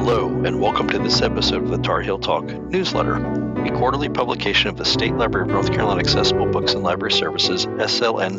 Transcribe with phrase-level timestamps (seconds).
[0.00, 4.68] Hello, and welcome to this episode of the Tar Heel Talk newsletter, a quarterly publication
[4.68, 8.34] of the State Library of North Carolina Accessible Books and Library Services, SLNCABLS,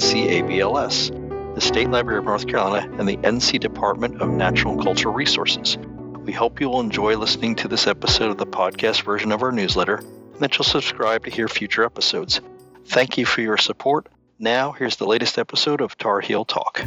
[1.55, 5.77] the State Library of North Carolina, and the NC Department of Natural and Cultural Resources.
[6.19, 9.51] We hope you will enjoy listening to this episode of the podcast version of our
[9.51, 12.39] newsletter, and that you'll subscribe to hear future episodes.
[12.85, 14.07] Thank you for your support.
[14.39, 16.85] Now, here's the latest episode of Tar Heel Talk.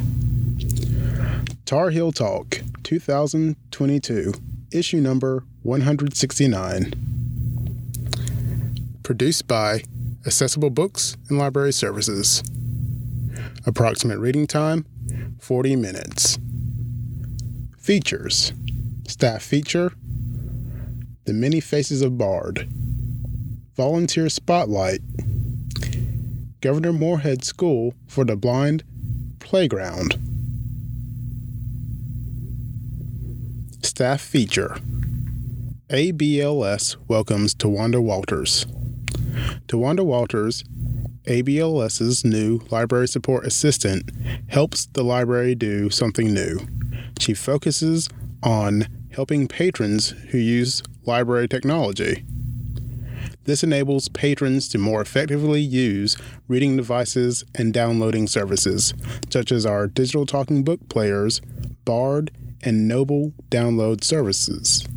[1.63, 4.33] Tar Heel Talk 2022,
[4.73, 6.93] issue number 169.
[9.03, 9.83] Produced by
[10.25, 12.43] Accessible Books and Library Services.
[13.65, 14.85] Approximate reading time
[15.39, 16.37] 40 minutes.
[17.77, 18.53] Features
[19.07, 19.91] Staff feature
[21.25, 22.69] The Many Faces of Bard.
[23.75, 25.01] Volunteer Spotlight
[26.61, 28.83] Governor Morehead School for the Blind
[29.39, 30.17] Playground.
[33.83, 34.77] Staff feature
[35.89, 38.65] ABLS welcomes Tawanda Walters.
[39.67, 40.63] Tawanda Walters,
[41.25, 44.09] ABLS's new library support assistant,
[44.47, 46.59] helps the library do something new.
[47.19, 48.09] She focuses
[48.41, 52.25] on helping patrons who use library technology.
[53.43, 56.15] This enables patrons to more effectively use
[56.47, 58.93] reading devices and downloading services,
[59.29, 61.41] such as our digital talking book players,
[61.83, 62.31] Bard,
[62.63, 64.87] and Noble download services.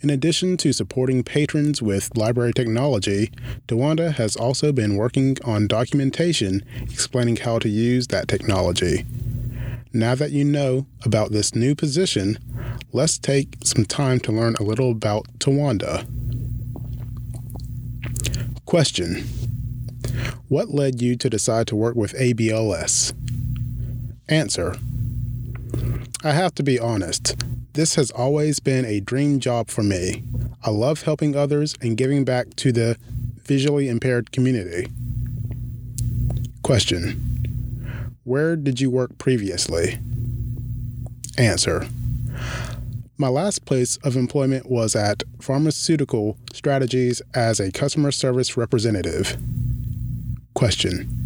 [0.00, 3.30] In addition to supporting patrons with library technology,
[3.68, 9.04] Tawanda has also been working on documentation explaining how to use that technology.
[9.92, 12.38] Now that you know about this new position,
[12.92, 16.06] let's take some time to learn a little about Tawanda.
[18.64, 19.24] Question
[20.48, 23.12] What led you to decide to work with ABLS?
[24.28, 24.76] Answer
[26.24, 27.36] I have to be honest.
[27.72, 30.22] This has always been a dream job for me.
[30.62, 32.96] I love helping others and giving back to the
[33.44, 34.88] visually impaired community.
[36.62, 39.98] Question Where did you work previously?
[41.38, 41.86] Answer
[43.16, 49.36] My last place of employment was at Pharmaceutical Strategies as a customer service representative.
[50.54, 51.21] Question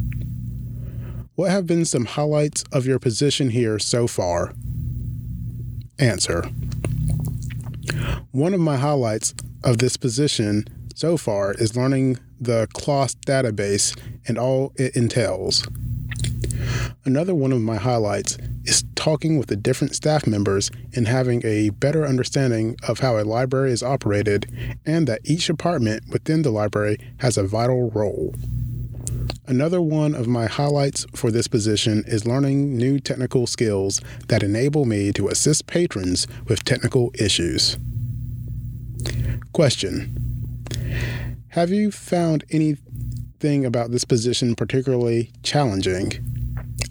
[1.37, 4.55] What have been some highlights of your position here so far?
[5.99, 6.49] Answer
[8.33, 10.65] One of my highlights of this position
[10.95, 13.95] so far is learning the KLAS database
[14.27, 15.69] and all it entails.
[17.05, 21.69] Another one of my highlights is talking with the different staff members and having a
[21.69, 24.51] better understanding of how a library is operated
[24.87, 28.35] and that each department within the library has a vital role.
[29.49, 34.85] Another one of my highlights for this position is learning new technical skills that enable
[34.85, 37.77] me to assist patrons with technical issues.
[39.53, 41.07] Question
[41.51, 46.13] Have you found anything about this position particularly challenging?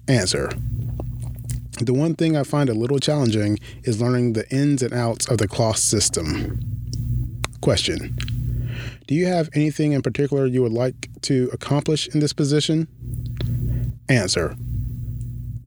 [0.08, 0.50] Answer
[1.78, 5.36] The one thing I find a little challenging is learning the ins and outs of
[5.36, 6.58] the KLAS system.
[7.60, 8.16] Question
[9.06, 12.88] do you have anything in particular you would like to accomplish in this position?
[14.08, 14.56] Answer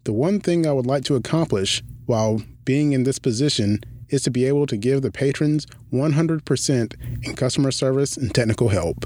[0.04, 3.80] The one thing I would like to accomplish while being in this position
[4.10, 9.06] is to be able to give the patrons 100% in customer service and technical help.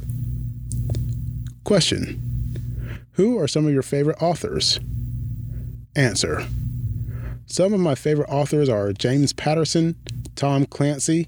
[1.63, 4.79] Question Who are some of your favorite authors?
[5.95, 6.47] Answer
[7.45, 9.95] Some of my favorite authors are James Patterson,
[10.35, 11.27] Tom Clancy,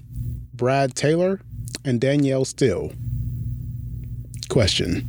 [0.52, 1.40] Brad Taylor,
[1.86, 2.92] and Danielle Steel.
[4.50, 5.06] Question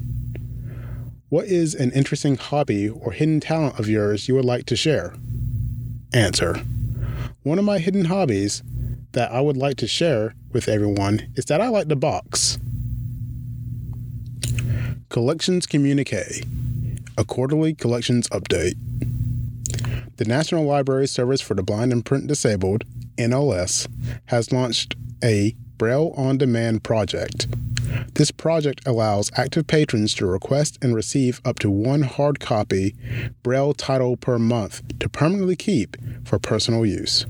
[1.30, 5.16] What is an interesting hobby or hidden talent of yours you would like to share?
[6.14, 6.62] Answer
[7.44, 8.62] One of my hidden hobbies
[9.14, 12.60] that I would like to share with everyone is that I like to box.
[15.10, 16.44] Collections Communique,
[17.18, 18.76] a quarterly collections update.
[20.18, 22.84] The National Library Service for the Blind and Print Disabled,
[23.18, 23.88] NLS,
[24.26, 27.48] has launched a Braille on Demand project.
[28.16, 32.96] This project allows active patrons to request and receive up to one hard copy
[33.44, 35.96] Braille title per month to permanently keep
[36.26, 37.26] for personal use.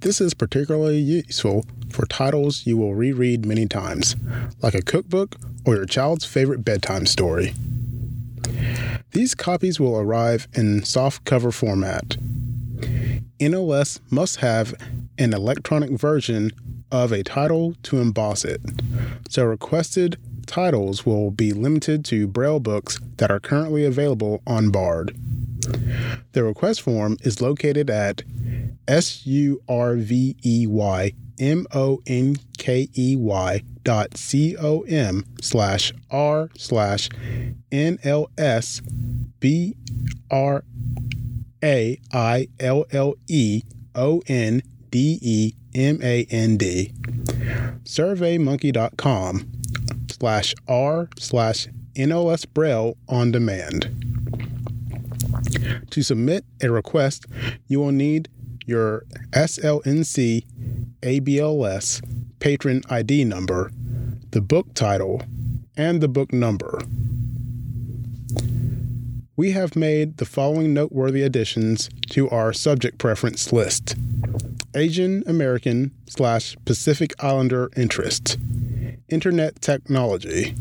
[0.00, 4.16] This is particularly useful for titles you will reread many times,
[4.62, 7.52] like a cookbook or your child's favorite bedtime story.
[9.12, 12.16] These copies will arrive in soft cover format.
[13.40, 14.74] NLS must have
[15.18, 16.52] an electronic version
[16.90, 18.60] of a title to emboss it.
[19.28, 25.16] So requested titles will be limited to Braille books that are currently available on Bard.
[26.32, 28.22] The request form is located at
[28.88, 34.82] S U R V E Y M O N K E Y dot C O
[34.82, 37.08] M slash R slash
[37.70, 37.98] N
[45.74, 46.92] M A N D.
[47.84, 49.50] SurveyMonkey.com
[50.08, 53.90] slash R slash NOS Braille on demand.
[55.90, 57.26] To submit a request,
[57.66, 58.28] you will need
[58.66, 60.44] your SLNC
[61.02, 62.02] ABLS
[62.38, 63.70] patron ID number,
[64.30, 65.22] the book title,
[65.76, 66.80] and the book number.
[69.36, 73.96] We have made the following noteworthy additions to our subject preference list
[74.74, 78.38] Asian American slash Pacific Islander interest,
[79.08, 80.54] Internet technology,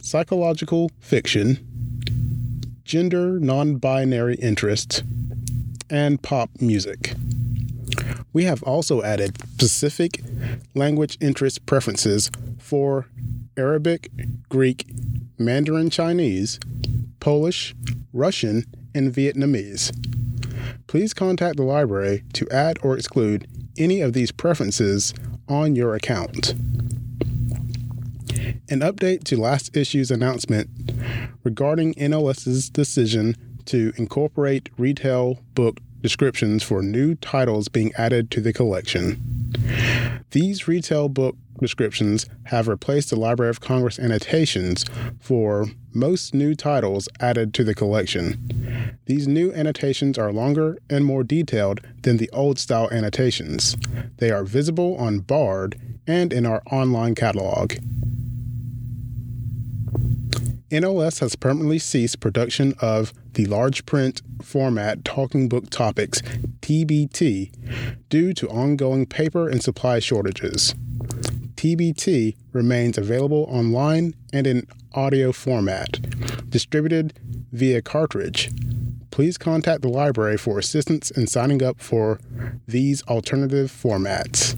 [0.00, 1.58] psychological fiction,
[2.84, 5.04] gender non binary interest,
[5.88, 7.14] and pop music.
[8.32, 10.20] We have also added specific
[10.74, 13.06] language interest preferences for
[13.56, 14.10] Arabic,
[14.48, 14.86] Greek,
[15.38, 16.58] Mandarin Chinese,
[17.20, 17.74] Polish,
[18.12, 18.64] Russian,
[18.94, 19.92] and Vietnamese.
[20.86, 23.46] Please contact the library to add or exclude
[23.78, 25.12] any of these preferences
[25.48, 26.54] on your account.
[28.68, 30.70] An update to last issue's announcement
[31.44, 33.36] regarding NLS's decision
[33.66, 39.20] to incorporate retail book descriptions for new titles being added to the collection.
[40.30, 44.84] These retail book descriptions have replaced the Library of Congress annotations
[45.20, 48.98] for most new titles added to the collection.
[49.06, 53.76] These new annotations are longer and more detailed than the old style annotations.
[54.18, 57.74] They are visible on Bard and in our online catalog.
[60.70, 66.20] NLS has permanently ceased production of the large print format Talking Book Topics,
[66.60, 67.52] TBT,
[68.08, 70.74] due to ongoing paper and supply shortages.
[71.56, 75.98] TBT remains available online and in audio format,
[76.50, 77.18] distributed
[77.52, 78.50] via cartridge.
[79.10, 82.20] Please contact the library for assistance in signing up for
[82.68, 84.54] these alternative formats.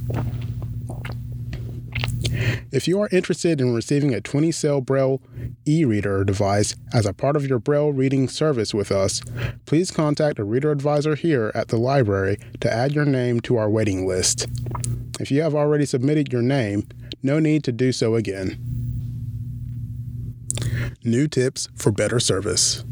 [2.70, 5.22] If you are interested in receiving a 20 cell Braille
[5.64, 9.22] e reader device as a part of your Braille reading service with us,
[9.66, 13.70] please contact a reader advisor here at the library to add your name to our
[13.70, 14.46] waiting list.
[15.18, 16.86] If you have already submitted your name,
[17.22, 18.58] no need to do so again.
[21.04, 22.84] New tips for better service.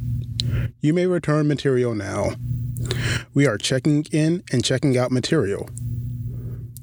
[0.80, 2.30] You may return material now.
[3.34, 5.68] We are checking in and checking out material.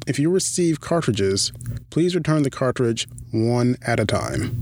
[0.05, 1.51] If you receive cartridges,
[1.89, 4.55] please return the cartridge one at a time.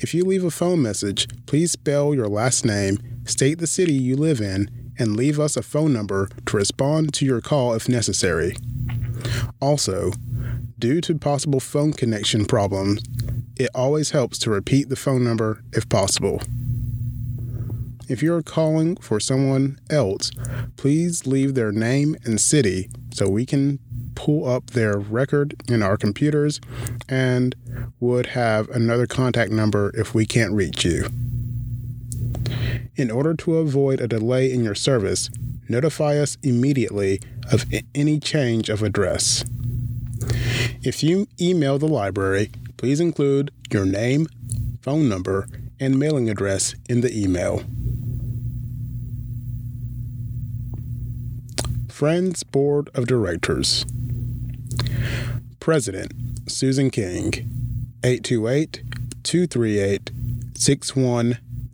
[0.00, 4.16] If you leave a phone message, please spell your last name, state the city you
[4.16, 8.54] live in, and leave us a phone number to respond to your call if necessary.
[9.60, 10.12] Also,
[10.78, 13.02] due to possible phone connection problems,
[13.56, 16.40] it always helps to repeat the phone number if possible.
[18.08, 20.32] If you are calling for someone else,
[20.76, 23.78] please leave their name and city so we can
[24.14, 26.60] pull up their record in our computers
[27.08, 27.54] and
[28.00, 31.06] would have another contact number if we can't reach you.
[32.96, 35.30] In order to avoid a delay in your service,
[35.68, 37.20] notify us immediately
[37.50, 39.44] of any change of address.
[40.82, 44.26] If you email the library, please include your name,
[44.82, 45.46] phone number,
[45.78, 47.62] and mailing address in the email.
[51.88, 53.84] Friends Board of Directors.
[55.58, 56.12] President
[56.46, 57.32] Susan King,
[58.02, 58.82] 828
[59.22, 60.10] 238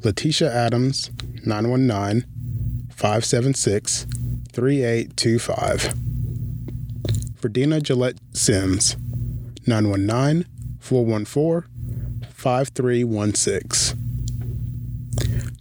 [0.03, 1.11] Letitia Adams,
[1.45, 2.25] 919
[2.89, 4.05] 576
[4.51, 5.93] 3825.
[7.39, 8.95] Verdina Gillette Sims,
[9.67, 10.45] 919
[10.79, 11.69] 414
[12.33, 13.95] 5316.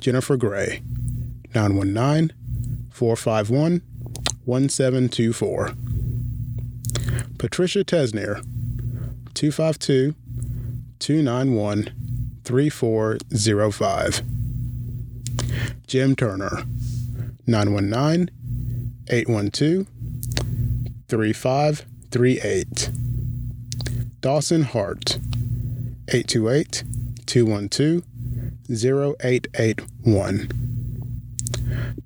[0.01, 0.83] Jennifer Gray,
[1.55, 2.33] 919
[2.91, 3.83] 451
[4.45, 5.73] 1724.
[7.39, 8.43] Patricia Tesnier,
[9.35, 10.15] 252
[10.99, 11.91] 291
[12.45, 14.23] 3405.
[15.87, 16.65] Jim Turner,
[17.47, 18.31] 919
[19.09, 19.87] 812
[21.09, 22.91] 3538.
[24.21, 25.19] Dawson Hart,
[26.09, 26.85] 828
[27.27, 28.05] 212
[28.69, 30.70] 0881.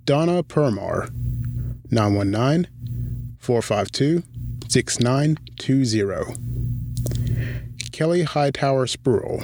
[0.06, 1.08] Donna Permar,
[1.90, 2.66] 919
[3.38, 4.22] 452
[4.68, 6.34] 6920.
[7.90, 9.40] Kelly Hightower Spruill,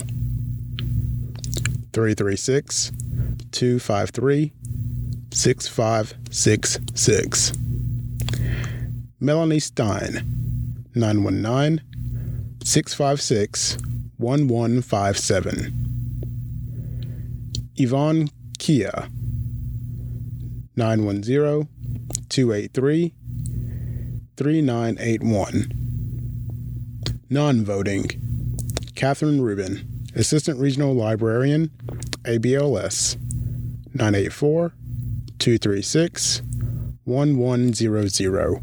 [1.95, 2.93] 336
[3.53, 4.53] 253
[5.33, 7.53] 6566.
[9.19, 11.81] Melanie Stein, 919
[12.63, 13.79] 656
[14.19, 15.73] 1157.
[17.77, 19.09] Yvonne Kia,
[20.81, 21.69] 910
[22.31, 23.15] 283
[24.35, 25.73] 3981.
[27.29, 28.09] Non voting
[28.95, 31.71] Catherine Rubin, Assistant Regional Librarian,
[32.25, 33.17] ABLS,
[33.93, 34.73] 984
[35.39, 36.41] 236
[37.05, 38.61] 1100.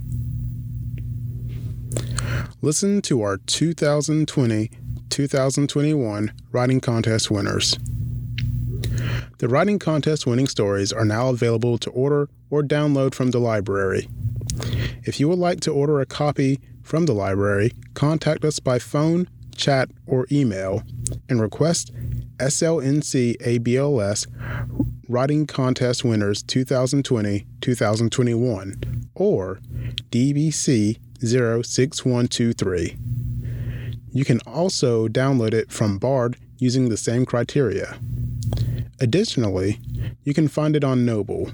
[2.63, 4.71] Listen to our 2020
[5.09, 7.77] 2021 Writing Contest winners.
[9.39, 14.09] The Writing Contest winning stories are now available to order or download from the library.
[15.03, 19.29] If you would like to order a copy from the library, contact us by phone,
[19.55, 20.81] chat, or email
[21.29, 21.93] and request
[22.37, 24.25] SLNC ABLS
[25.07, 29.59] Writing Contest Winners 2020 2021 or
[30.09, 32.97] DBC 06123.
[34.11, 37.99] You can also download it from Bard using the same criteria.
[38.99, 39.79] Additionally,
[40.23, 41.51] you can find it on Noble.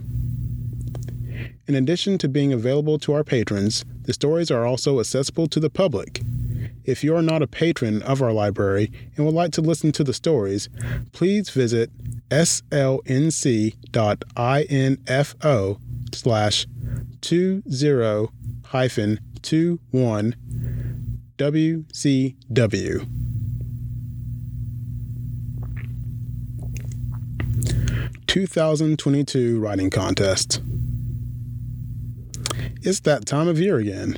[1.68, 5.70] In addition to being available to our patrons, the stories are also accessible to the
[5.70, 6.22] public.
[6.84, 10.04] If you are not a patron of our library and would like to listen to
[10.04, 10.68] the stories,
[11.14, 11.90] please visit
[12.30, 13.00] slnc.info
[16.14, 16.68] slash
[17.22, 18.28] 20
[18.66, 20.36] hyphen 21
[21.38, 23.23] WCW.
[28.34, 30.60] Two thousand twenty two writing contest.
[32.82, 34.18] It's that time of year again.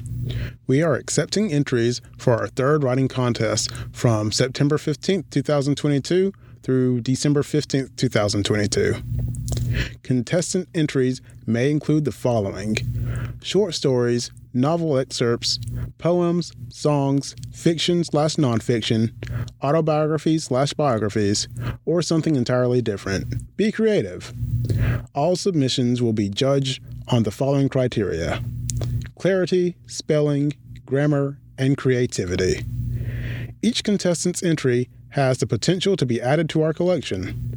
[0.67, 6.31] We are accepting entries for our third writing contest from September 15th, 2022
[6.63, 8.95] through December 15th, 2022.
[10.01, 12.77] Contestant entries may include the following
[13.43, 15.59] short stories, novel excerpts,
[15.97, 19.13] poems, songs, fiction slash nonfiction,
[19.61, 21.47] autobiographies slash biographies,
[21.85, 23.55] or something entirely different.
[23.57, 24.33] Be creative.
[25.13, 28.41] All submissions will be judged on the following criteria
[29.17, 30.53] clarity, spelling,
[30.85, 32.65] grammar, and creativity.
[33.61, 37.53] Each contestant's entry has the potential to be added to our collection.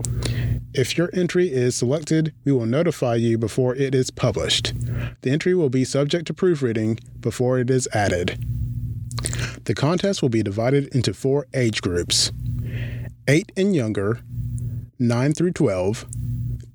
[0.78, 4.75] If your entry is selected, we will notify you before it is published.
[5.23, 8.40] The entry will be subject to proofreading before it is added.
[9.64, 12.30] The contest will be divided into four age groups
[13.26, 14.20] 8 and younger,
[15.00, 16.06] 9 through 12,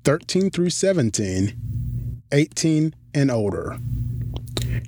[0.04, 3.78] 13 through 17, 18 and older.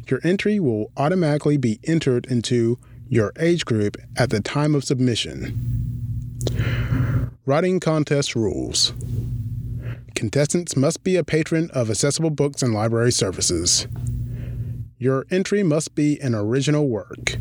[0.08, 7.15] Your entry will automatically be entered into your age group at the time of submission.
[7.48, 8.92] Writing Contest Rules
[10.16, 13.86] Contestants must be a patron of Accessible Books and Library Services.
[14.98, 17.36] Your entry must be an original work.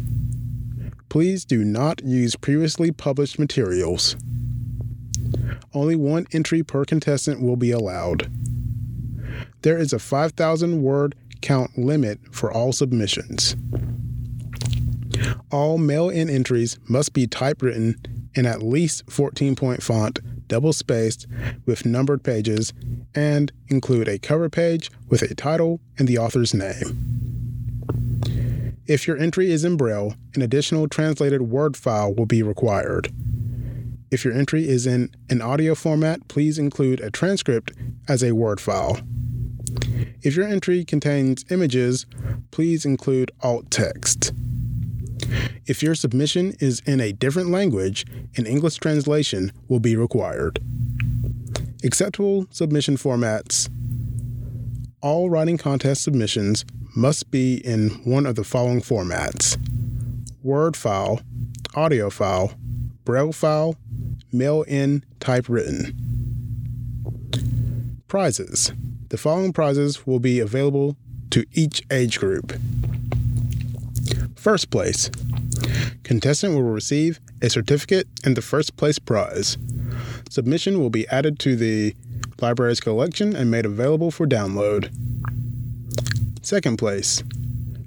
[1.10, 4.16] Please do not use previously published materials.
[5.74, 8.32] Only one entry per contestant will be allowed.
[9.64, 13.56] There is a 5,000 word count limit for all submissions.
[15.50, 17.96] All mail in entries must be typewritten
[18.36, 21.26] in at least 14 point font, double spaced,
[21.66, 22.74] with numbered pages,
[23.16, 27.16] and include a cover page with a title and the author's name.
[28.88, 33.12] If your entry is in Braille, an additional translated Word file will be required.
[34.12, 37.72] If your entry is in an audio format, please include a transcript
[38.08, 39.00] as a Word file.
[40.22, 42.06] If your entry contains images,
[42.52, 44.32] please include alt text.
[45.66, 48.06] If your submission is in a different language,
[48.38, 50.60] an English translation will be required.
[51.84, 53.70] Acceptable submission formats.
[55.02, 56.66] All writing contest submissions
[56.96, 59.58] must be in one of the following formats
[60.44, 61.22] Word file,
[61.76, 62.54] audio file,
[63.04, 63.76] Braille file,
[64.32, 65.96] mail in, typewritten.
[68.08, 68.72] Prizes.
[69.10, 70.98] The following prizes will be available
[71.30, 72.54] to each age group
[74.46, 75.10] First place.
[76.04, 79.58] Contestant will receive a certificate and the first place prize.
[80.30, 81.96] Submission will be added to the
[82.40, 84.94] library's collection and made available for download.
[86.44, 87.24] Second place.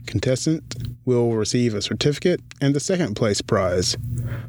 [0.06, 0.74] Contestant
[1.04, 3.96] will receive a certificate and the second place prize.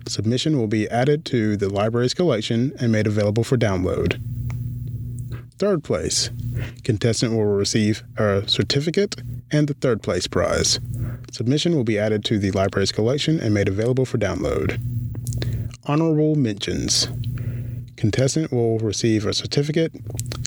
[0.08, 4.20] Submission will be added to the library's collection and made available for download.
[5.60, 6.30] Third place.
[6.86, 9.18] Contestant will receive a certificate
[9.52, 10.80] and the third place prize.
[11.34, 14.80] Submission will be added to the library's collection and made available for download.
[15.86, 17.10] Honorable mentions.
[17.98, 19.92] Contestant will receive a certificate.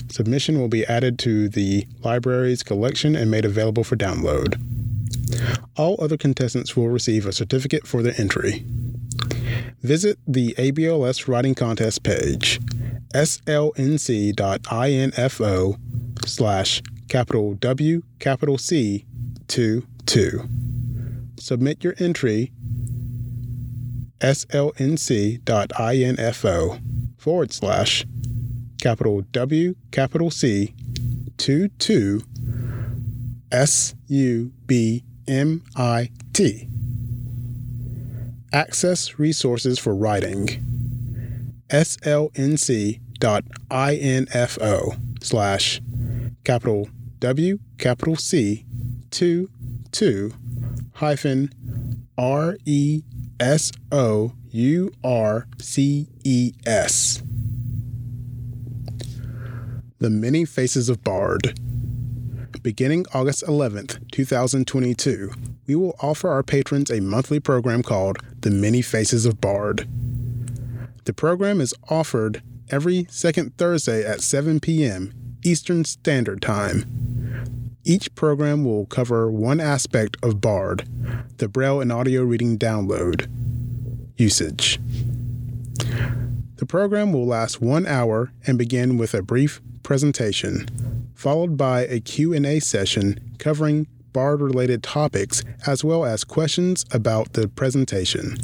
[0.09, 4.59] Submission will be added to the library's collection and made available for download.
[5.77, 8.65] All other contestants will receive a certificate for their entry.
[9.83, 12.59] Visit the ABLS Writing Contest page,
[13.13, 14.37] slnc.info
[16.25, 19.05] slash capital W capital C
[19.47, 20.49] 2 2.
[21.39, 22.51] Submit your entry
[24.19, 25.39] slnc.info
[27.17, 28.05] forward slash
[28.81, 30.73] capital W capital C
[31.37, 32.21] 2 2
[33.51, 36.67] S U B M I T.
[38.51, 40.69] Access resources for writing.
[43.23, 45.81] slnc.info slash
[46.43, 46.89] capital
[47.19, 48.65] W capital C
[49.11, 49.49] 2
[49.91, 50.33] 2
[50.95, 51.49] hyphen
[52.17, 53.03] R E
[53.39, 57.23] S O U R C E S.
[59.99, 61.57] The Many Faces of Bard.
[62.61, 65.31] Beginning August 11th, 2022,
[65.67, 69.87] we will offer our patrons a monthly program called The Many Faces of Bard.
[71.03, 75.13] The program is offered every second Thursday at 7 p.m.
[75.43, 77.73] Eastern Standard Time.
[77.83, 80.87] Each program will cover one aspect of BARD,
[81.37, 83.29] the Braille and Audio Reading Download.
[84.15, 84.79] Usage.
[86.55, 91.99] The program will last one hour and begin with a brief presentation, followed by a
[91.99, 98.37] Q&A session covering BARD-related topics as well as questions about the presentation.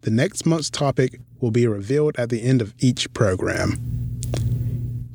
[0.00, 3.78] The next month's topic will be revealed at the end of each program.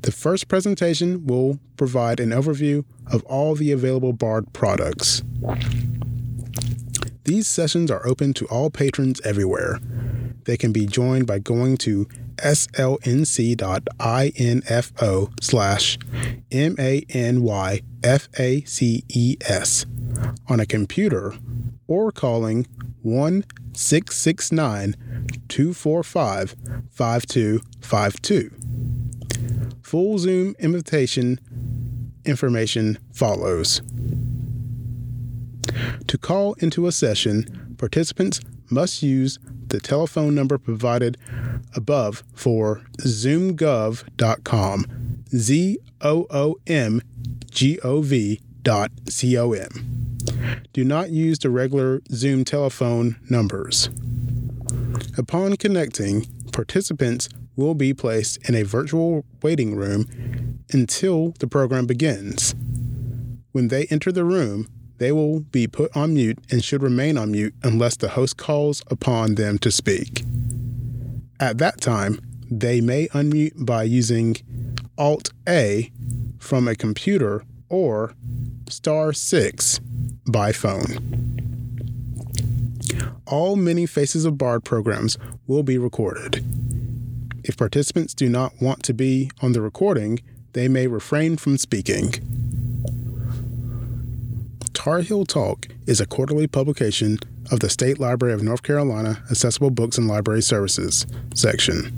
[0.02, 5.22] The first presentation will provide an overview of all the available BARD products.
[7.24, 9.80] These sessions are open to all patrons everywhere.
[10.46, 12.08] They can be joined by going to
[12.42, 13.70] slnc.info
[15.42, 15.98] slash
[16.52, 17.06] M-A-N-Y-F-A-C-E-S
[20.48, 21.34] on a computer
[21.88, 22.68] or calling
[23.02, 24.96] 1 669
[25.48, 26.56] 245
[26.90, 28.52] 5252.
[29.82, 31.40] Full Zoom invitation
[32.26, 33.82] information follows.
[36.08, 39.40] To call into a session, participants must use
[39.72, 41.18] the telephone number provided
[41.76, 44.86] above for zoomgov.com,
[45.34, 47.02] Z O O M
[47.50, 50.18] G O V dot C O M.
[50.74, 53.90] Do not use the regular Zoom telephone numbers.
[55.18, 62.56] Upon connecting, participants will be placed in a virtual waiting room until the program begins.
[63.52, 64.68] When they enter the room,
[65.02, 68.84] they will be put on mute and should remain on mute unless the host calls
[68.92, 70.24] upon them to speak.
[71.40, 72.20] At that time,
[72.52, 74.38] they may unmute by using
[75.00, 75.92] Alt A
[76.38, 78.14] from a computer or
[78.70, 79.80] star 6
[80.28, 80.86] by phone.
[83.26, 86.46] All Many Faces of Bard programs will be recorded.
[87.44, 90.20] If participants do not want to be on the recording,
[90.54, 92.51] they may refrain from speaking.
[94.82, 97.20] Tar Heel Talk is a quarterly publication
[97.52, 101.92] of the State Library of North Carolina Accessible Books and Library Services section,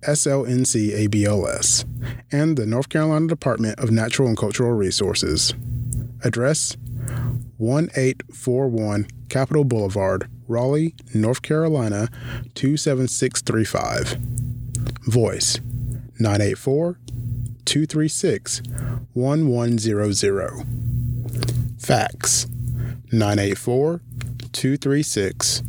[0.00, 1.84] SLNC ABLS,
[2.32, 5.54] and the North Carolina Department of Natural and Cultural Resources.
[6.24, 6.76] Address
[7.58, 12.08] 1841 Capitol Boulevard, Raleigh, North Carolina
[12.56, 14.18] 27635.
[15.06, 15.60] Voice
[16.18, 16.98] 984
[17.64, 18.60] 236
[19.12, 20.93] 1100.
[21.84, 22.46] Fax
[23.12, 24.00] 984
[24.52, 25.62] 236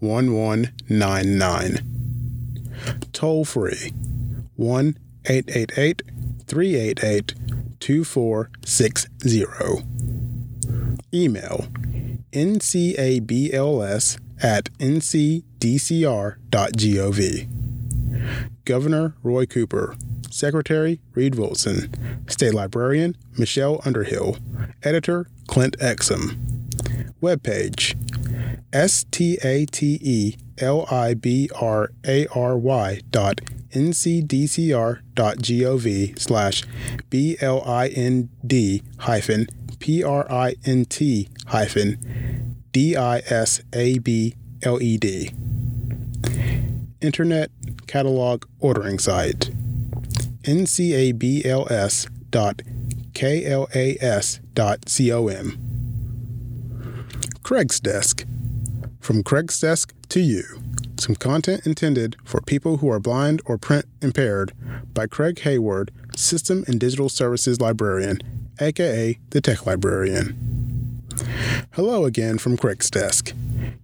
[0.00, 1.78] 1199.
[3.12, 3.92] Toll free
[4.56, 6.02] 1 888
[6.44, 7.34] 388
[7.78, 9.46] 2460.
[11.14, 11.68] Email
[12.32, 15.46] ncabls at ncdcr.gov.
[18.64, 19.94] Governor Roy Cooper,
[20.30, 24.38] Secretary Reid Wilson, State Librarian Michelle Underhill,
[24.82, 26.36] Editor Clint Exum.
[27.20, 27.94] Webpage
[28.72, 33.40] S T A T E L I B R A R Y dot
[33.72, 35.08] ncdcr.gov
[36.18, 36.64] slash
[37.08, 39.46] B L I N D hyphen
[39.78, 45.30] P R I N T hyphen D I S A B L E D.
[47.00, 47.50] Internet
[47.86, 49.50] Catalog Ordering Site
[50.50, 52.62] ncabls dot
[53.14, 55.56] klas dot com.
[57.42, 58.26] Craig's Desk.
[59.00, 60.42] From Craig's Desk to you.
[60.98, 64.52] Some content intended for people who are blind or print impaired
[64.92, 68.18] by Craig Hayward, System and Digital Services Librarian,
[68.60, 71.04] aka the Tech Librarian.
[71.72, 73.32] Hello again from Craig's Desk.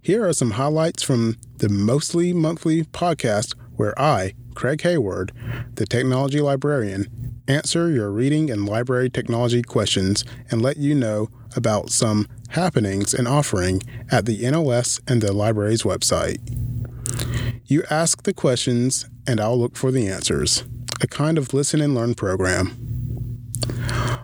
[0.01, 5.33] Here are some highlights from the Mostly Monthly podcast where I, Craig Hayward,
[5.75, 11.91] the Technology Librarian, answer your reading and library technology questions and let you know about
[11.91, 16.39] some happenings and offering at the NLS and the library's website.
[17.67, 20.63] You ask the questions, and I'll look for the answers.
[21.01, 22.75] A kind of listen and learn program.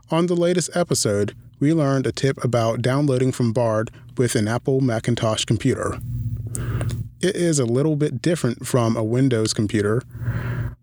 [0.10, 4.82] On the latest episode, we learned a tip about downloading from Bard with an Apple
[4.82, 6.00] Macintosh computer.
[7.23, 10.01] It is a little bit different from a Windows computer.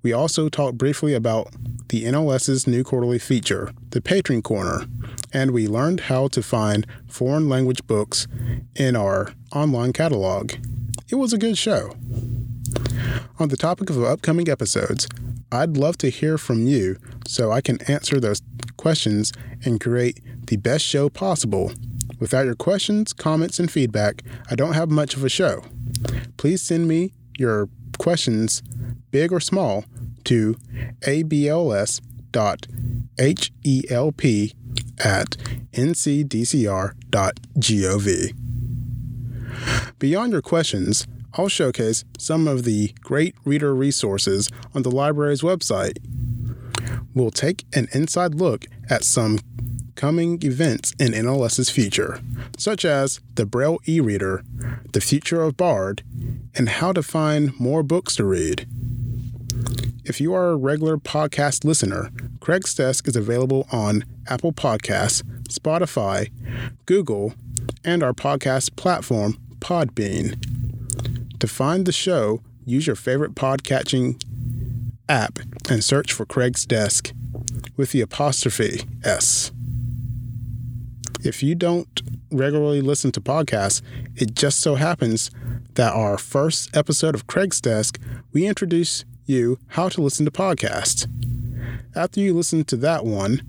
[0.03, 1.53] We also talked briefly about
[1.91, 4.87] the NLS's new quarterly feature, the Patron Corner,
[5.35, 8.27] and we learned how to find foreign language books
[8.75, 10.55] in our online catalog.
[11.11, 11.91] It was a good show.
[13.39, 15.07] On the topic of upcoming episodes,
[15.53, 16.97] I'd love to hear from you
[17.29, 18.41] so I can answer those
[18.79, 21.73] questions and create the best show possible.
[22.19, 25.65] Without your questions, comments, and feedback, I don't have much of a show.
[26.41, 28.63] Please send me your questions,
[29.11, 29.85] big or small,
[30.25, 30.55] to
[31.03, 32.01] abls.help
[35.05, 35.31] at
[35.73, 36.79] ncdcr.gov.
[39.99, 45.99] Beyond your questions, I'll showcase some of the great reader resources on the library's website.
[47.15, 49.41] We'll take an inside look at some
[50.01, 52.21] coming events in NLS's future,
[52.57, 54.43] such as the Braille e reader,
[54.95, 56.03] the future of Bard,
[56.55, 58.67] and how to find more books to read.
[60.07, 62.11] If you are a regular podcast listener,
[62.41, 66.31] Craig's Desk is available on Apple Podcasts, Spotify,
[66.87, 67.35] Google,
[67.85, 71.39] and our podcast platform, Podbean.
[71.41, 74.19] To find the show, use your favorite podcatching
[75.11, 77.13] app and search for Craig's Desk
[77.77, 79.53] with the apostrophe S.
[81.23, 83.83] If you don't regularly listen to podcasts,
[84.17, 85.31] it just so happens
[85.75, 88.01] that our first episode of Craig's Desk,
[88.33, 91.07] we introduce you how to listen to podcasts.
[91.95, 93.43] After you listen to that one,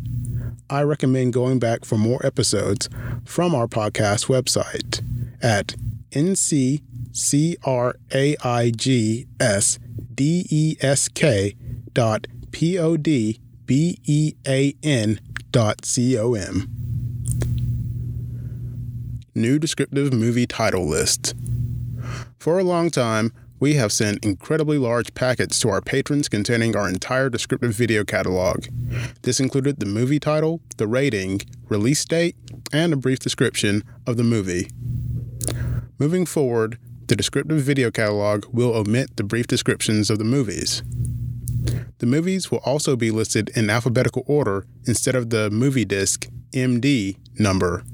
[0.70, 2.90] I recommend going back for more episodes
[3.26, 5.02] from our podcast website
[5.42, 5.76] at
[6.12, 6.82] nc
[19.34, 21.36] New descriptive movie title list.
[22.38, 26.90] For a long time, we have sent incredibly large packets to our patrons containing our
[26.90, 28.66] entire descriptive video catalog.
[29.22, 31.40] This included the movie title, the rating,
[31.70, 32.36] release date,
[32.74, 34.68] and a brief description of the movie.
[35.98, 40.84] Moving forward, the descriptive video catalog will omit the brief descriptions of the movies.
[42.00, 47.16] The movies will also be listed in alphabetical order instead of the movie disc MD
[47.40, 47.86] number.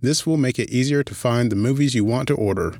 [0.00, 2.76] This will make it easier to find the movies you want to order.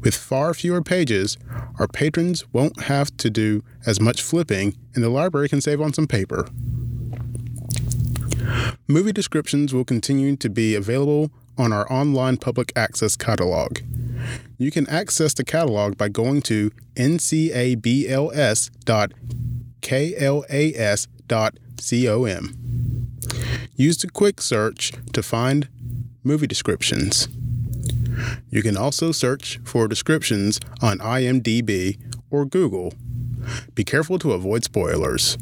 [0.00, 1.36] With far fewer pages,
[1.78, 5.92] our patrons won't have to do as much flipping, and the library can save on
[5.92, 6.48] some paper.
[8.86, 13.78] Movie descriptions will continue to be available on our online public access catalog.
[14.58, 18.34] You can access the catalog by going to ncabls.klas.com.
[23.76, 25.68] Use the quick search to find
[26.24, 27.28] movie descriptions.
[28.50, 31.98] You can also search for descriptions on IMDb
[32.30, 32.94] or Google.
[33.74, 35.36] Be careful to avoid spoilers.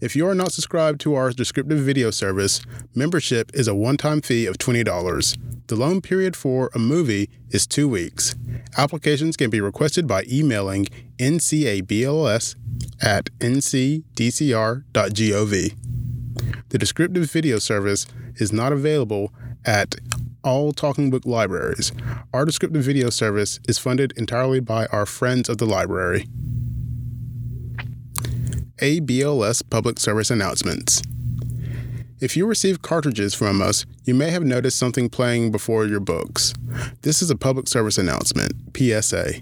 [0.00, 2.60] If you are not subscribed to our descriptive video service,
[2.94, 5.38] membership is a one time fee of $20.
[5.66, 8.34] The loan period for a movie is two weeks.
[8.76, 12.54] Applications can be requested by emailing ncabls
[13.00, 14.84] at ncdcr.gov.
[16.68, 19.32] The descriptive video service is not available
[19.64, 19.94] at
[20.42, 21.92] all Talking Book libraries.
[22.32, 26.26] Our descriptive video service is funded entirely by our friends of the library.
[28.78, 31.02] ABLS Public Service Announcements.
[32.20, 36.54] If you receive cartridges from us, you may have noticed something playing before your books.
[37.02, 39.40] This is a public service announcement, PSA.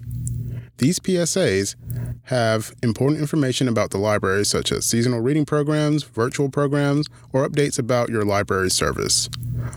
[0.78, 1.76] These PSAs
[2.24, 7.78] have important information about the library, such as seasonal reading programs, virtual programs, or updates
[7.78, 9.28] about your library service.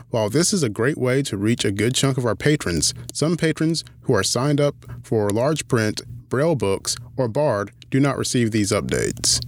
[0.09, 3.35] While this is a great way to reach a good chunk of our patrons, some
[3.37, 8.51] patrons who are signed up for large print, braille books, or BARD do not receive
[8.51, 9.43] these updates.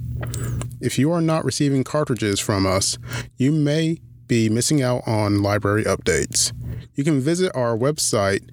[0.81, 2.97] If you are not receiving cartridges from us,
[3.37, 6.51] you may be missing out on library updates.
[6.95, 8.49] You can visit our website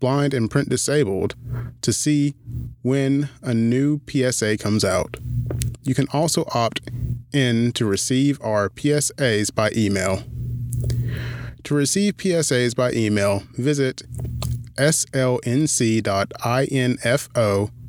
[0.00, 1.34] blind and print disabled
[1.82, 2.34] to see
[2.82, 5.16] when a new PSA comes out.
[5.82, 6.80] You can also opt
[7.32, 10.22] in to receive our PSAs by email.
[11.64, 14.02] To receive PSAs by email, visit
[14.76, 15.30] slnc.info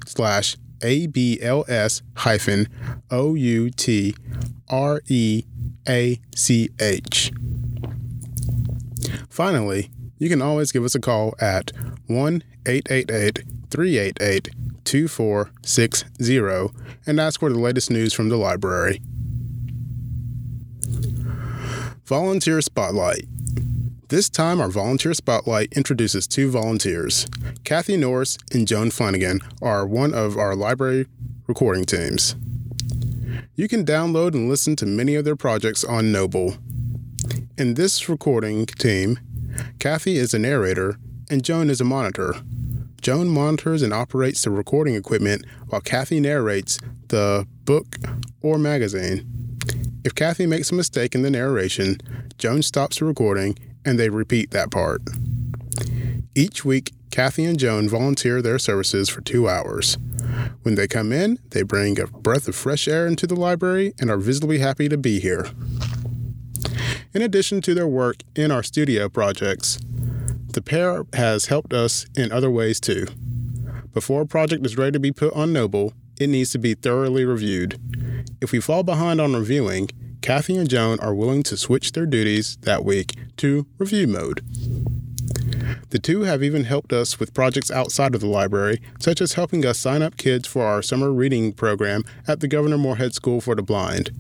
[0.05, 2.67] slash abls hyphen
[3.11, 4.11] o-u-t-r-e-a-c-h.
[9.29, 11.71] Finally, you can always give us a call at
[12.07, 14.49] 1 888 388
[14.83, 16.69] 2460
[17.07, 19.01] and ask for the latest news from the library.
[22.05, 23.25] Volunteer Spotlight.
[24.09, 27.27] This time, our Volunteer Spotlight introduces two volunteers.
[27.63, 31.05] Kathy Norris and Joan Flanagan are one of our library
[31.45, 32.35] recording teams.
[33.55, 36.57] You can download and listen to many of their projects on Noble.
[37.59, 39.19] In this recording team,
[39.79, 40.97] Kathy is a narrator
[41.29, 42.35] and Joan is a monitor.
[43.01, 47.95] Joan monitors and operates the recording equipment while Kathy narrates the book
[48.41, 49.25] or magazine.
[50.03, 51.97] If Kathy makes a mistake in the narration,
[52.37, 55.01] Joan stops the recording and they repeat that part.
[56.35, 59.97] Each week, Kathy and Joan volunteer their services for two hours.
[60.61, 64.09] When they come in, they bring a breath of fresh air into the library and
[64.09, 65.47] are visibly happy to be here.
[67.11, 69.79] In addition to their work in our studio projects,
[70.53, 73.07] the pair has helped us in other ways too.
[73.95, 77.25] Before a project is ready to be put on Noble, it needs to be thoroughly
[77.25, 77.79] reviewed.
[78.41, 79.89] If we fall behind on reviewing,
[80.21, 84.43] Kathy and Joan are willing to switch their duties that week to review mode.
[85.89, 89.65] The two have even helped us with projects outside of the library, such as helping
[89.65, 93.55] us sign up kids for our summer reading program at the Governor Morehead School for
[93.55, 94.11] the Blind.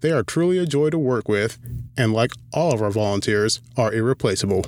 [0.00, 1.58] They are truly a joy to work with,
[1.96, 4.66] and like all of our volunteers, are irreplaceable.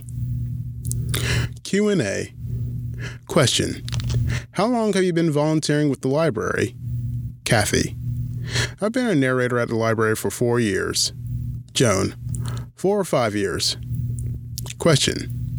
[1.63, 2.35] Q&A.
[3.27, 3.85] Question:
[4.53, 6.77] How long have you been volunteering with the library?
[7.45, 7.97] Kathy:
[8.81, 11.13] I've been a narrator at the library for 4 years.
[11.73, 12.15] Joan:
[12.77, 13.77] 4 or 5 years.
[14.79, 15.57] Question: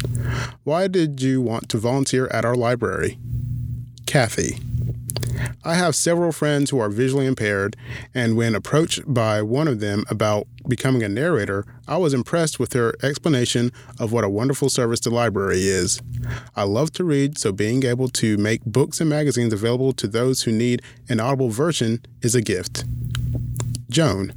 [0.64, 3.18] Why did you want to volunteer at our library?
[4.06, 4.58] Kathy:
[5.64, 7.76] I have several friends who are visually impaired,
[8.14, 12.72] and when approached by one of them about becoming a narrator, I was impressed with
[12.72, 16.00] her explanation of what a wonderful service the library is.
[16.54, 20.42] I love to read, so being able to make books and magazines available to those
[20.42, 22.84] who need an audible version is a gift.
[23.88, 24.32] Joan.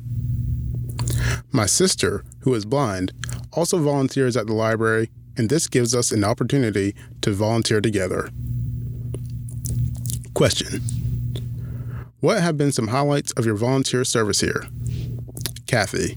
[1.52, 3.12] My sister, who is blind,
[3.52, 8.30] also volunteers at the library, and this gives us an opportunity to volunteer together.
[10.40, 10.80] Question
[12.22, 14.68] what have been some highlights of your volunteer service here?
[15.68, 16.16] Kathy.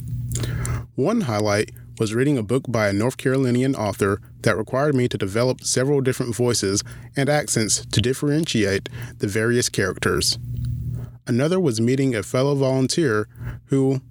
[0.95, 5.19] One highlight was reading a book by a North Carolinian author that required me to
[5.19, 6.85] develop several different voices
[7.17, 10.39] and accents to differentiate the various characters.
[11.27, 13.27] Another was meeting a fellow volunteer
[13.67, 14.03] who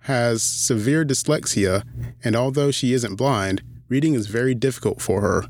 [0.00, 1.84] has severe dyslexia,
[2.24, 5.44] and although she isn't blind, reading is very difficult for her.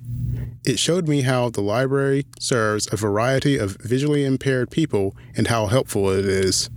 [0.65, 5.67] It showed me how the library serves a variety of visually impaired people and how
[5.67, 6.71] helpful it is.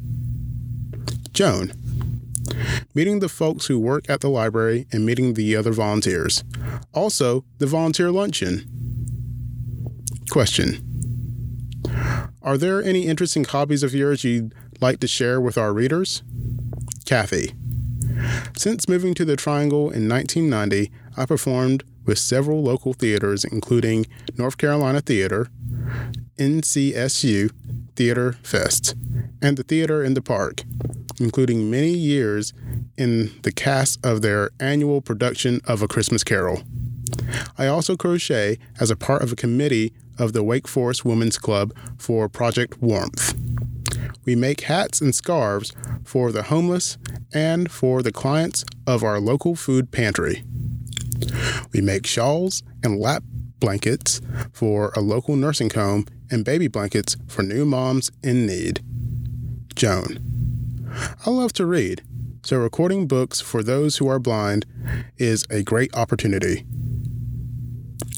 [1.31, 1.71] Joan.
[2.93, 6.43] Meeting the folks who work at the library and meeting the other volunteers.
[6.93, 8.69] Also, the volunteer luncheon.
[10.29, 10.81] Question
[12.41, 16.23] Are there any interesting hobbies of yours you'd like to share with our readers?
[17.05, 17.53] Kathy.
[18.55, 24.05] Since moving to the Triangle in 1990, I performed with several local theaters, including
[24.37, 25.47] North Carolina Theater,
[26.37, 27.51] NCSU
[27.95, 28.95] Theater Fest,
[29.41, 30.63] and the Theater in the Park,
[31.19, 32.53] including many years
[32.97, 36.63] in the cast of their annual production of A Christmas Carol.
[37.57, 41.73] I also crochet as a part of a committee of the Wake Forest Women's Club
[41.97, 43.35] for Project Warmth.
[44.25, 45.73] We make hats and scarves
[46.03, 46.97] for the homeless
[47.33, 50.43] and for the clients of our local food pantry.
[51.73, 53.23] We make shawls and lap
[53.59, 58.81] blankets for a local nursing home and baby blankets for new moms in need.
[59.75, 60.19] Joan.
[61.25, 62.01] I love to read.
[62.43, 64.65] so recording books for those who are blind
[65.17, 66.65] is a great opportunity.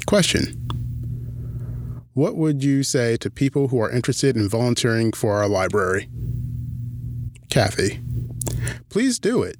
[0.07, 0.43] Question
[2.13, 6.09] What would you say to people who are interested in volunteering for our library?
[7.49, 8.01] Kathy
[8.89, 9.57] Please do it.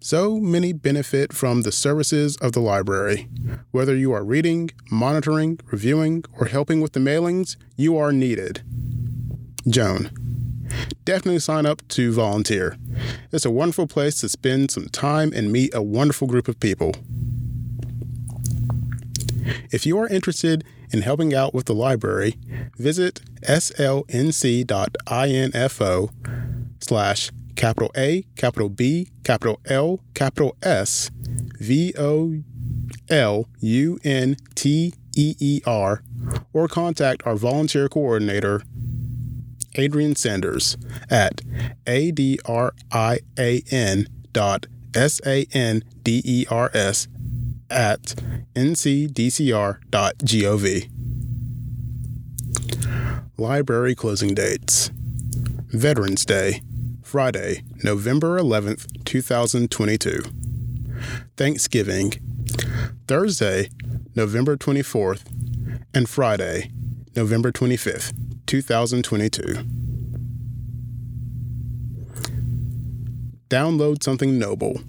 [0.00, 3.28] So many benefit from the services of the library.
[3.70, 8.62] Whether you are reading, monitoring, reviewing, or helping with the mailings, you are needed.
[9.68, 10.10] Joan.
[11.04, 12.76] Definitely sign up to volunteer.
[13.30, 16.94] It's a wonderful place to spend some time and meet a wonderful group of people.
[19.70, 22.36] If you are interested in helping out with the library,
[22.76, 23.70] visit slnc.info
[26.80, 31.10] slash capital A, capital B, capital L, capital S,
[31.60, 32.42] V O
[33.08, 36.02] L U N T E E R,
[36.52, 38.62] or contact our volunteer coordinator,
[39.74, 40.76] Adrian Sanders,
[41.10, 41.40] at
[41.86, 42.38] adrian
[44.32, 47.08] dot s a n d e r s
[47.70, 48.14] at
[48.54, 49.88] ncdcr.gov.
[53.38, 54.90] Library closing dates
[55.68, 56.60] Veterans Day
[57.12, 60.22] Friday, November 11th, 2022.
[61.36, 62.12] Thanksgiving,
[63.06, 63.68] Thursday,
[64.16, 65.24] November 24th,
[65.92, 66.70] and Friday,
[67.14, 68.14] November 25th,
[68.46, 69.42] 2022.
[73.50, 74.80] Download something Noble.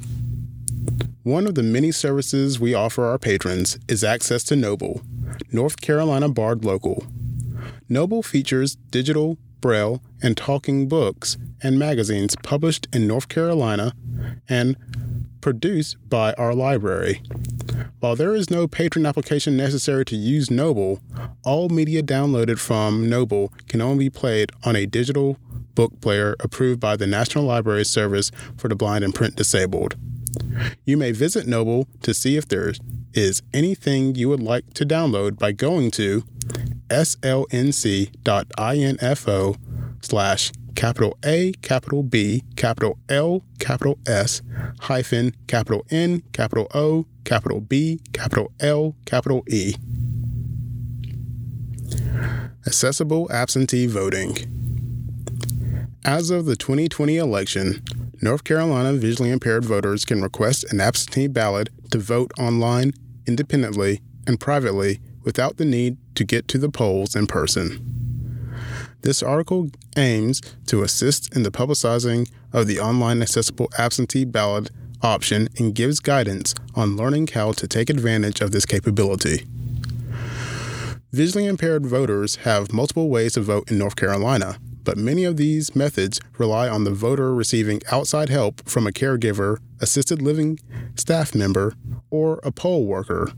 [1.24, 5.02] One of the many services we offer our patrons is access to Noble,
[5.52, 7.06] North Carolina Bard Local.
[7.90, 13.94] Noble features digital, braille, and talking books and magazines published in North Carolina
[14.48, 14.76] and
[15.42, 17.22] produced by our library.
[18.00, 21.02] While there is no patron application necessary to use Noble,
[21.44, 25.38] all media downloaded from Noble can only be played on a digital
[25.76, 29.96] book player approved by the National Library Service for the Blind and Print Disabled.
[30.86, 32.74] You may visit Noble to see if there
[33.14, 36.24] is anything you would like to download by going to
[36.90, 37.56] slnc.info
[40.04, 44.42] slash capital A, capital B, capital L, capital S,
[44.82, 49.76] hyphen, capital N, capital O, capital B, capital L, capital E.
[52.66, 54.38] Accessible absentee voting.
[56.06, 57.82] As of the 2020 election,
[58.22, 62.94] North Carolina visually impaired voters can request an absentee ballot to vote online,
[63.26, 67.94] independently, and privately without the need to get to the polls in person.
[69.02, 74.70] This article aims to assist in the publicizing of the online accessible absentee ballot
[75.02, 79.46] option and gives guidance on learning how to take advantage of this capability.
[81.12, 85.76] Visually impaired voters have multiple ways to vote in North Carolina, but many of these
[85.76, 90.60] methods rely on the voter receiving outside help from a caregiver, assisted living
[90.96, 91.76] staff member,
[92.10, 93.32] or a poll worker.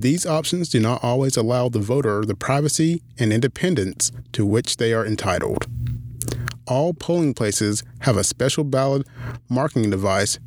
[0.00, 4.94] These options do not always allow the voter the privacy and independence to which they
[4.94, 5.66] are entitled.
[6.66, 9.06] All polling places have a special ballot
[9.50, 10.38] marking device,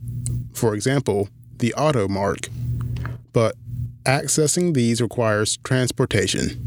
[0.55, 2.49] for example, the AutoMARK,
[3.31, 3.55] but
[4.05, 6.59] accessing these requires transportation.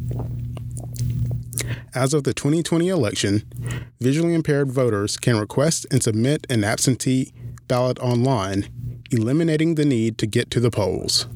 [1.92, 3.42] As of the 2020 election,
[4.00, 7.32] visually impaired voters can request and submit an absentee
[7.66, 8.68] ballot online,
[9.10, 11.26] eliminating the need to get to the polls.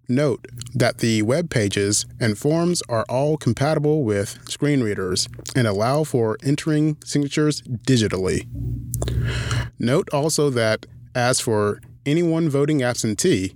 [0.08, 6.04] Note that the web pages and forms are all compatible with screen readers and allow
[6.04, 8.46] for entering signatures digitally.
[9.78, 13.54] Note also that, as for anyone voting absentee,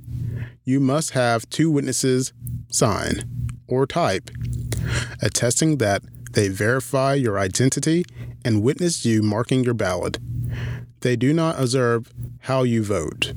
[0.65, 2.33] you must have two witnesses
[2.71, 3.23] sign
[3.69, 4.31] or type,
[5.23, 6.03] attesting that
[6.33, 8.05] they verify your identity
[8.45, 10.19] and witness you marking your ballot.
[11.01, 13.33] They do not observe how you vote.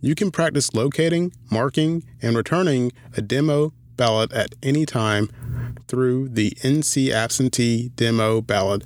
[0.00, 5.30] You can practice locating, marking, and returning a demo ballot at any time
[5.88, 8.82] through the NC Absentee Demo Ballot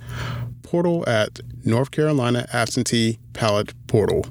[0.63, 4.25] portal at North Carolina Absentee Ballot Portal.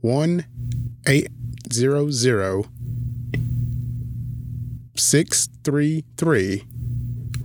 [0.01, 0.47] 1
[1.07, 2.67] 800
[4.95, 6.65] 633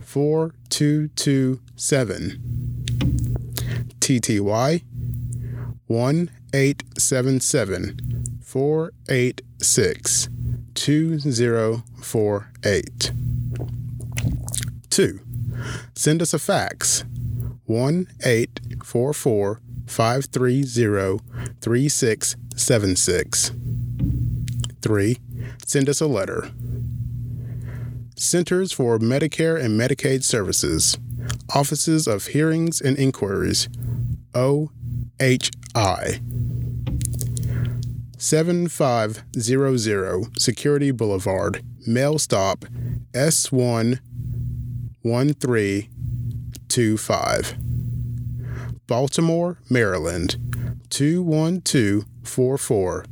[0.03, 2.66] 4227.
[4.07, 4.83] TTY
[5.87, 10.29] 1 877 486
[10.73, 13.11] 2048.
[14.89, 15.19] 2.
[15.93, 17.03] Send us a fax
[17.65, 21.19] 1 844 530
[21.59, 23.51] 3676.
[24.81, 25.17] 3.
[25.65, 26.49] Send us a letter.
[28.15, 30.97] Centers for Medicare and Medicaid Services,
[31.53, 33.67] Offices of Hearings and Inquiries,
[34.37, 36.21] OHI.
[38.19, 42.65] 7500 Security Boulevard, Mail Stop,
[43.13, 43.99] S1
[45.01, 47.55] 1325.
[48.85, 50.35] Baltimore, Maryland,
[50.91, 53.05] 21244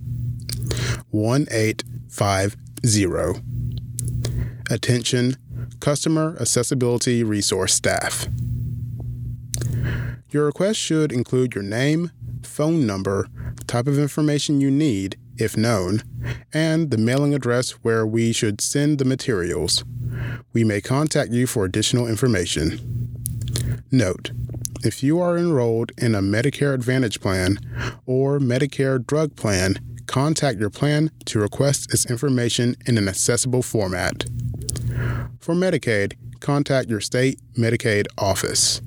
[1.09, 3.41] 1850.
[4.69, 5.35] Attention,
[5.79, 8.27] Customer Accessibility Resource Staff.
[10.35, 12.11] Your request should include your name,
[12.43, 13.29] phone number,
[13.67, 16.03] type of information you need, if known,
[16.53, 19.85] and the mailing address where we should send the materials.
[20.51, 23.79] We may contact you for additional information.
[23.91, 24.31] Note,
[24.83, 27.57] if you are enrolled in a Medicare Advantage plan
[28.05, 34.25] or Medicare drug plan, contact your plan to request its information in an accessible format.
[35.39, 38.81] For Medicaid, contact your state Medicaid office.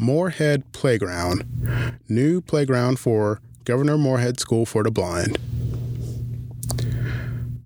[0.00, 1.44] Morehead Playground,
[2.08, 5.36] new playground for Governor Morehead School for the Blind.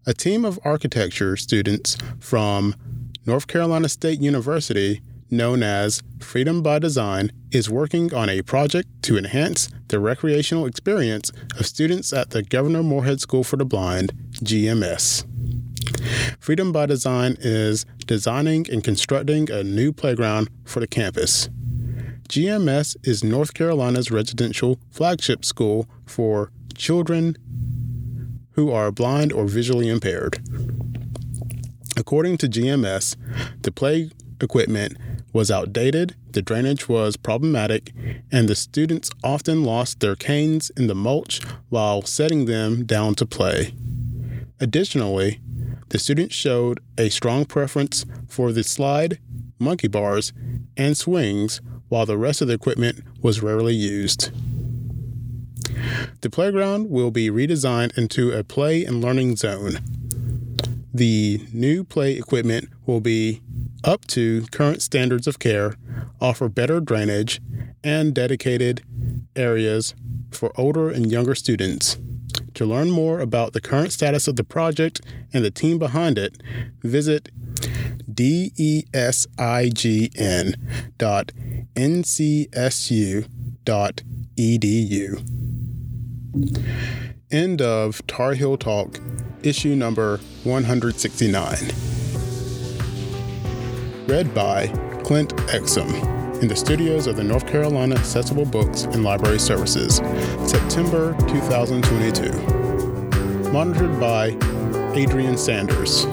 [0.04, 2.74] A team of architecture students from
[3.24, 9.16] North Carolina State University, known as Freedom by Design, is working on a project to
[9.16, 14.12] enhance the recreational experience of students at the Governor Morehead School for the Blind,
[14.42, 15.24] GMS.
[16.40, 21.48] Freedom by Design is designing and constructing a new playground for the campus.
[22.28, 27.36] GMS is North Carolina's residential flagship school for children
[28.52, 30.38] who are blind or visually impaired.
[31.96, 33.16] According to GMS,
[33.62, 34.10] the play
[34.40, 34.96] equipment
[35.32, 37.92] was outdated, the drainage was problematic,
[38.32, 43.26] and the students often lost their canes in the mulch while setting them down to
[43.26, 43.74] play.
[44.60, 45.40] Additionally,
[45.90, 49.18] the students showed a strong preference for the slide,
[49.58, 50.32] monkey bars,
[50.76, 51.60] and swings
[51.94, 54.32] while the rest of the equipment was rarely used.
[56.22, 59.78] The playground will be redesigned into a play and learning zone.
[60.92, 63.42] The new play equipment will be
[63.84, 65.76] up to current standards of care,
[66.20, 67.40] offer better drainage,
[67.84, 68.82] and dedicated
[69.36, 69.94] areas
[70.32, 71.96] for older and younger students.
[72.54, 75.00] To learn more about the current status of the project
[75.32, 76.40] and the team behind it,
[76.82, 77.28] visit
[78.12, 78.90] desig.ncsu.edu.
[87.30, 89.00] End of Tar Heel Talk,
[89.42, 91.56] issue number 169.
[94.06, 94.68] Read by
[95.02, 99.96] Clint Exum in the studios of the North Carolina Accessible Books and Library Services,
[100.46, 102.32] September 2022.
[103.50, 104.36] Monitored by
[104.94, 106.04] Adrian Sanders.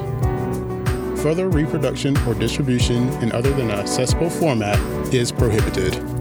[1.22, 4.78] Further reproduction or distribution in other than an accessible format
[5.13, 6.20] is prohibited.